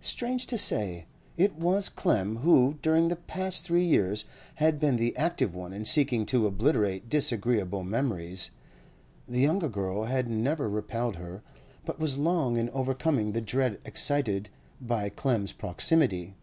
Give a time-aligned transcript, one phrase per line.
[0.00, 1.06] Strange to say,
[1.36, 4.24] it was Clem who, during the past three years,
[4.54, 8.52] had been the active one in seeking to obliterate disagreeable memories.
[9.26, 11.42] The younger girl had never repelled her,
[11.84, 14.50] but was long in overcoming the dread excited
[14.80, 16.36] by Clem's proximity.